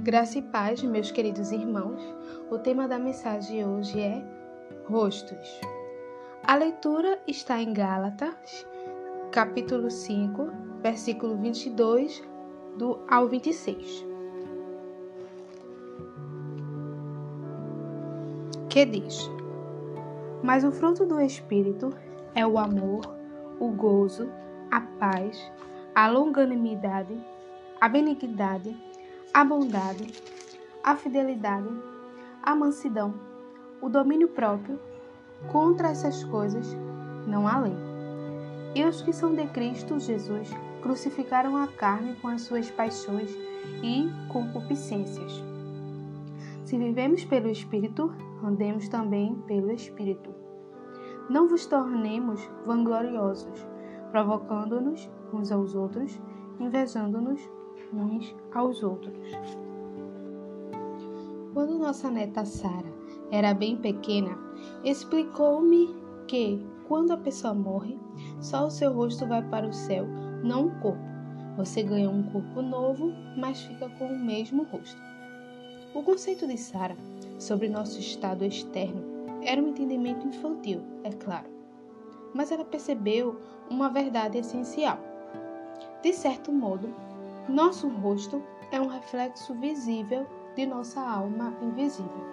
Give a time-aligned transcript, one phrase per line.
[0.00, 2.00] Graça e paz, meus queridos irmãos.
[2.48, 4.24] O tema da mensagem hoje é
[4.86, 5.60] Rostos.
[6.44, 8.64] A leitura está em Gálatas,
[9.32, 12.22] capítulo 5, versículo 22
[12.76, 14.06] do ao 26.
[18.70, 19.28] Que diz:
[20.44, 21.92] Mas o fruto do espírito
[22.36, 23.00] é o amor,
[23.58, 24.30] o gozo,
[24.70, 25.50] a paz,
[25.92, 27.20] a longanimidade,
[27.80, 28.87] a benignidade,
[29.32, 30.12] a bondade,
[30.82, 31.68] a fidelidade,
[32.42, 33.14] a mansidão,
[33.80, 34.80] o domínio próprio.
[35.52, 36.76] Contra essas coisas
[37.26, 37.76] não há lei.
[38.74, 40.50] E os que são de Cristo Jesus
[40.82, 43.30] crucificaram a carne com as suas paixões
[43.82, 45.44] e concupiscências.
[46.64, 50.34] Se vivemos pelo Espírito, andemos também pelo Espírito.
[51.30, 53.66] Não vos tornemos vangloriosos,
[54.10, 56.20] provocando-nos uns aos outros,
[56.58, 57.40] invejando-nos
[57.92, 59.16] uns aos outros.
[61.54, 62.92] Quando nossa neta Sara
[63.30, 64.38] era bem pequena,
[64.84, 65.94] explicou-me
[66.26, 67.98] que, quando a pessoa morre,
[68.40, 70.06] só o seu rosto vai para o céu,
[70.42, 71.08] não o corpo.
[71.56, 75.00] Você ganha um corpo novo, mas fica com o mesmo rosto.
[75.94, 76.96] O conceito de Sara
[77.38, 79.02] sobre nosso estado externo
[79.42, 81.48] era um entendimento infantil, é claro,
[82.34, 84.98] mas ela percebeu uma verdade essencial.
[86.02, 86.88] De certo modo,
[87.48, 92.28] nosso rosto é um reflexo visível de nossa alma invisível.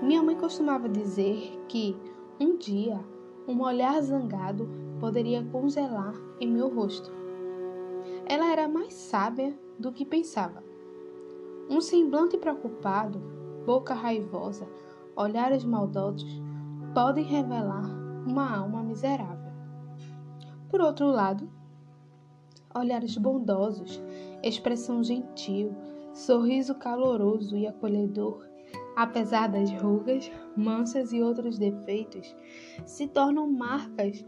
[0.00, 1.96] Minha mãe costumava dizer que
[2.38, 3.00] um dia
[3.48, 4.68] um olhar zangado
[5.00, 7.10] poderia congelar em meu rosto.
[8.26, 10.62] Ela era mais sábia do que pensava.
[11.68, 13.20] Um semblante preocupado,
[13.64, 14.68] boca raivosa,
[15.16, 16.40] olhares maldosos
[16.94, 17.84] podem revelar
[18.26, 19.52] uma alma miserável.
[20.68, 21.48] Por outro lado,
[22.76, 24.02] olhares bondosos,
[24.42, 25.74] expressão gentil,
[26.12, 28.46] sorriso caloroso e acolhedor,
[28.96, 32.34] apesar das rugas, manchas e outros defeitos,
[32.84, 34.24] se tornam marcas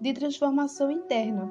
[0.00, 1.50] de transformação interna.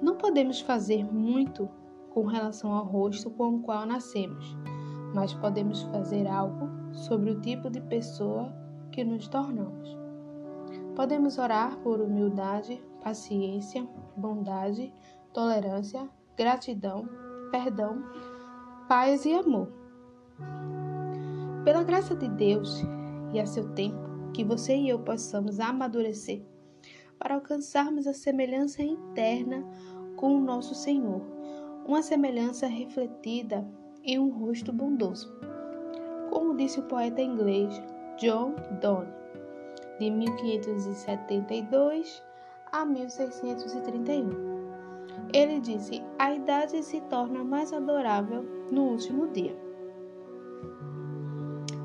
[0.00, 1.68] Não podemos fazer muito
[2.10, 4.56] com relação ao rosto com o qual nascemos,
[5.14, 8.52] mas podemos fazer algo sobre o tipo de pessoa
[8.90, 9.96] que nos tornamos.
[10.94, 14.92] Podemos orar por humildade, paciência, bondade,
[15.32, 17.08] tolerância, gratidão,
[17.50, 18.04] perdão,
[18.88, 19.72] paz e amor.
[21.64, 22.82] Pela graça de Deus
[23.32, 26.42] e a seu tempo, que você e eu possamos amadurecer
[27.18, 29.64] para alcançarmos a semelhança interna
[30.16, 31.22] com o nosso Senhor,
[31.86, 33.66] uma semelhança refletida
[34.02, 35.32] em um rosto bondoso.
[36.30, 37.80] Como disse o poeta inglês
[38.18, 39.12] John Donne,
[40.00, 42.22] de 1572
[42.72, 44.52] a 1631.
[45.32, 49.54] Ele disse: A idade se torna mais adorável no último dia.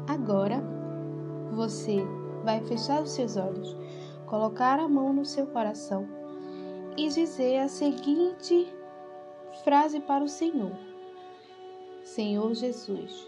[0.08, 0.64] Agora,
[1.52, 1.98] você
[2.44, 3.76] vai fechar os seus olhos,
[4.26, 6.08] colocar a mão no seu coração
[6.96, 8.74] e dizer a seguinte
[9.66, 10.72] frase para o Senhor:
[12.04, 13.28] Senhor Jesus,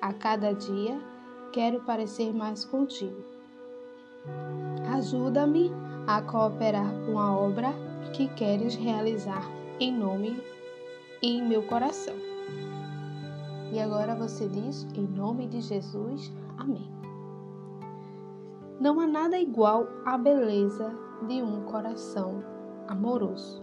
[0.00, 1.00] a cada dia
[1.52, 3.24] quero parecer mais contigo.
[4.94, 5.70] Ajuda-me
[6.06, 7.72] a cooperar com a obra
[8.12, 9.48] que queres realizar
[9.80, 10.42] em nome
[11.22, 12.14] e em meu coração.
[13.72, 16.88] E agora você diz, em nome de Jesus, Amém.
[18.80, 20.92] Não há nada igual à beleza
[21.26, 22.42] de um coração
[22.88, 23.62] amoroso.